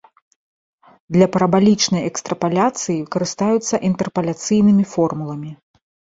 Для 1.17 1.27
парабалічнай 1.35 2.01
экстрапаляцыі 2.13 2.97
карыстаюцца 3.17 3.75
інтэрпаляцыйнымі 3.93 4.83
формуламі. 4.97 5.51